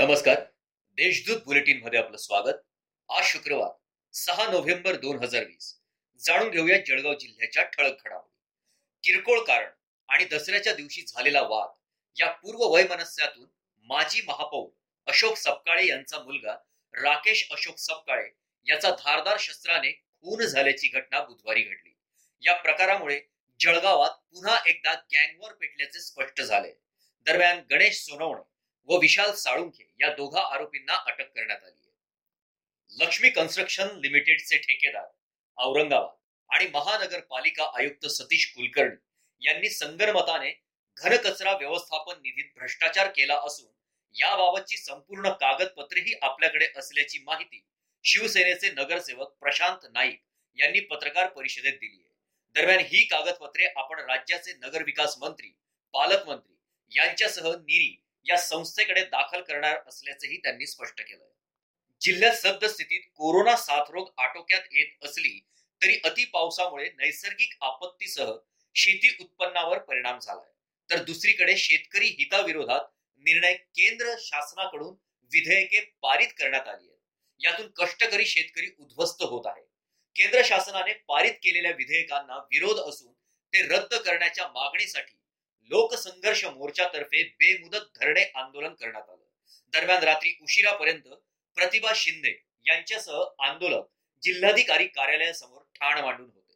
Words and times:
नमस्कार. 0.00 0.40
देशदूत 0.96 1.40
बुलेटिनमध्ये 1.44 1.98
आपलं 1.98 2.16
स्वागत. 2.16 2.54
आज 3.08 3.24
शुक्रवार 3.24 3.70
सहा 4.12 4.50
नोव्हेंबर 4.50 4.96
दोन 4.96 5.22
हजार 5.22 5.44
वीस. 5.44 5.80
जाणून 6.18 6.50
घेऊया 6.50 6.78
जळगाव 6.86 7.14
जिल्ह्याच्या 7.14 7.62
ठळक 7.62 7.92
घडामोडी. 8.04 8.38
किरकोळ 9.02 9.40
कारण 9.44 9.70
आणि 10.08 10.24
दसऱ्याच्या 10.24 10.74
दिवशी 10.74 11.02
झालेला 11.02 11.42
वाद 11.42 11.68
या 12.20 12.30
पूर्व 12.30 12.74
वैमनस्यातून 12.74 13.46
माजी 13.78 14.22
महापौर 14.22 14.70
अशोक 15.06 15.36
सपकाळे 15.36 15.86
यांचा 15.86 16.18
मुलगा 16.18 16.54
राकेश 16.94 17.48
अशोक 17.50 17.78
सपकाळे 17.78 18.30
याचा 18.68 18.90
धारदार 18.90 19.36
शस्त्राने 19.38 19.92
खून 19.92 20.42
झाल्याची 20.42 20.88
घटना 20.88 21.20
बुधवारी 21.20 21.62
घडली. 21.62 21.96
या 22.40 22.54
प्रकारामुळे 22.54 23.20
जळगावात 23.60 24.10
पुन्हा 24.10 24.58
एकदा 24.66 24.94
गँगवॉर 24.94 25.52
पेटल्याचे 25.52 26.00
स्पष्ट 26.00 26.40
झाले. 26.40 26.72
दरम्यान 27.26 27.60
गणेश 27.70 28.00
सोनवणे 28.00 28.49
व 28.88 28.98
विशाल 28.98 29.32
साळुंखे 29.32 29.90
या 30.00 30.14
दोघा 30.14 30.40
आरोपींना 30.54 30.94
अटक 31.06 31.30
करण्यात 31.34 31.64
आली 31.64 31.80
आहे. 31.80 33.04
लक्ष्मी 33.04 33.30
कन्स्ट्रक्शन 33.30 33.88
लिमिटेडचे 34.00 34.58
ठेकेदार 34.58 35.06
औरंगाबाद 35.58 36.54
आणि 36.54 36.66
महानगरपालिका 36.66 37.70
आयुक्त 37.78 38.06
सतीश 38.06 38.52
कुलकर्णी 38.54 38.96
यांनी 39.42 39.70
संगनमताने 39.70 40.50
घनकचरा 40.96 41.52
व्यवस्थापन 41.52 42.20
निधीत 42.22 42.50
भ्रष्टाचार 42.56 43.08
केला 43.08 43.34
असून 43.46 43.68
याबाबतची 44.14 44.76
संपूर्ण 44.76 45.30
कागदपत्रेही 45.30 46.14
आपल्याकडे 46.22 46.66
असल्याची 46.76 47.18
माहिती 47.18 47.64
शिवसेनेचे 48.04 48.70
नगरसेवक 48.70 49.36
प्रशांत 49.40 49.86
नाईक 49.90 50.20
यांनी 50.58 50.80
पत्रकार 50.80 51.26
परिषदेत 51.26 51.72
दिली 51.72 52.02
आहे. 52.02 52.08
दरम्यान 52.54 52.78
ही 52.78 53.04
कागदपत्रे 53.04 53.66
आपण 53.76 54.00
राज्याचे 54.00 54.52
नगरविकास 54.52 55.16
मंत्री 55.18 55.52
पालकमंत्री 55.94 56.54
यांच्यासह 56.92 57.48
निरी 57.48 57.96
या 58.24 58.36
संस्थेकडे 58.36 59.04
दाखल 59.04 59.40
करणार 59.40 59.78
असल्याचंही 59.86 60.36
त्यांनी 60.36 60.66
स्पष्ट 60.66 61.00
केलं 61.00 61.24
जिल्ह्यात 62.00 62.34
सद्यस्थितीत 62.34 63.00
कोरोना 63.14 63.56
साथरोग 63.56 64.10
आटोक्यात 64.18 64.62
येत 64.72 65.04
असली 65.04 65.38
तरी 65.80 66.00
अति 66.04 66.24
पावसामुळे 66.24 66.90
नैसर्गिक 66.90 67.56
आपत्तीसह 67.60 68.32
शेती 68.74 69.16
उत्पन्नावर 69.20 69.78
परिणाम 69.78 70.18
झालाय. 70.18 70.50
तर 70.90 71.02
दुसरीकडे 71.02 71.56
शेतकरी 71.56 72.06
हिताविरोधात 72.08 72.84
निर्णय 73.24 73.54
केंद्र 73.54 74.14
शासनाकडून 74.18 74.94
विधेयके 75.32 75.80
पारित 76.02 76.28
करण्यात 76.38 76.68
आली 76.68 76.88
आहेत. 76.88 76.98
यातून 77.40 77.70
कष्टकरी 77.76 78.24
शेतकरी 78.24 78.70
उद्ध्वस्त 78.78 79.22
होत 79.22 79.46
आहे 79.46 79.62
केंद्र 80.16 80.42
शासनाने 80.44 80.92
पारित 80.92 81.32
केलेल्या 81.32 81.70
विधेयकांना 81.70 82.36
विरोध 82.36 82.78
असून 82.78 83.12
ते 83.52 83.62
रद्द 83.62 83.94
करण्याच्या 83.94 84.48
मागणीसाठी 84.48 85.19
लोकसंघर्ष 85.70 86.44
मोर्चातर्फे 86.44 87.22
बेमुदत 87.38 87.84
धरणे 87.96 88.22
आंदोलन 88.34 88.74
करण्यात 88.74 89.10
आलं. 89.10 89.24
दरम्यान 89.72 90.02
रात्री 90.02 90.32
उशिरापर्यंत 90.42 91.08
प्रतिभा 91.56 91.92
शिंदे 91.94 92.32
यांच्यासह 92.66 93.22
आंदोलक 93.38 93.84
जिल्हाधिकारी 94.22 94.86
कार्यालयासमोर 94.86 95.62
ठाण 95.74 96.00
मांडून 96.00 96.30
होते. 96.30 96.54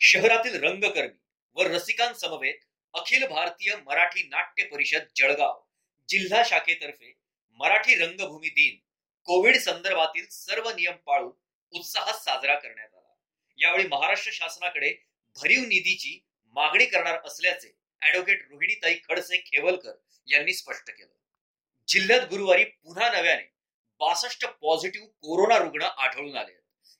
शहरातील 0.00 0.62
रंगकर्मी 0.64 1.18
व 1.56 1.62
रसिकांसमवेत 1.62 2.58
अखिल 2.94 3.26
भारतीय 3.26 3.74
मराठी 3.76 4.22
नाट्य 4.22 4.64
परिषद 4.64 5.06
जळगाव 5.16 5.60
जिल्हा 6.08 6.42
शाखेतर्फे 6.46 7.12
मराठी 7.58 7.94
रंगभूमी 7.94 8.48
दिन 8.48 8.76
कोविड 9.26 9.56
संदर्भातील 9.56 10.26
सर्व 10.30 10.68
नियम 10.70 10.96
पाळून 10.96 11.32
उत्साहात 11.70 12.14
साजरा 12.14 12.54
करण्यात 12.54 12.94
आला. 12.94 13.12
यावेळी 13.58 13.86
महाराष्ट्र 13.88 14.30
शासनाकडे 14.32 14.92
भरीव 15.36 15.60
निधीची 15.60 16.18
मागणी 16.54 16.86
करणार 16.86 17.18
असल्याचे 17.24 17.83
ऍडव्होकेट 18.04 18.46
रोहिणीताई 18.50 18.94
खडसे 19.08 19.36
खेवलकर 19.38 19.92
यांनी 20.26 20.54
स्पष्ट 20.54 20.90
केलं. 20.90 21.14
जिल्ह्यात 21.88 22.20
गुरुवारी 22.20 22.64
पुन्हा 22.64 23.10
नव्याने 23.10 23.52
बासष्ट 23.98 24.46
पॉझिटिव्ह 24.46 25.06
कोरोना 25.06 25.58
रुग्ण 25.58 25.82
आढळून 25.82 26.36
आले 26.36 26.52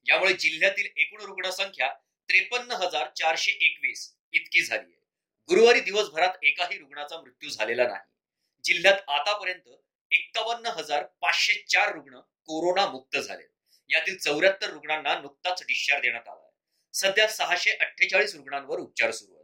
यामुळे 0.09 0.33
जिल्ह्यातील 0.33 0.87
एकूण 0.97 1.21
रुग्ण 1.21 1.51
संख्या 1.51 1.93
त्रेपन्न 2.29 2.71
हजार 2.71 3.07
चारशे 3.17 3.53
एकवीस 3.53 4.15
इतकी 4.33 4.63
झाली 4.63 4.83
आहे. 4.83 5.05
गुरुवारी 5.49 5.81
दिवसभरात 5.81 6.33
एकाही 6.43 6.79
रुग्णाचा 6.79 7.21
मृत्यू 7.21 7.51
झालेला 7.51 7.87
नाही. 7.87 8.01
जिल्ह्यात 8.65 9.01
आतापर्यंत 9.09 9.69
एक्कावन्न 10.11 10.67
हजार 10.67 11.05
पाचशे 11.21 11.55
चार 11.69 11.95
रुग्ण 11.95 12.21
कोरोना 12.21 12.87
मुक्त 12.87 13.17
झाले. 13.17 13.43
यातील 13.89 14.19
चौऱ्याहत्तर 14.19 14.71
रुग्णांना 14.71 15.21
नुकताच 15.21 15.63
डिस्चार्ज 15.63 16.03
देण्यात 16.03 16.29
आला 16.29 16.43
आहे. 16.43 16.53
सध्या 16.93 17.29
सहाशे 17.29 17.71
अठ्ठेचाळीस 17.71 18.35
रुग्णांवर 18.35 18.79
उपचार 18.79 19.11
सुरू 19.11 19.35
आहेत. 19.35 19.44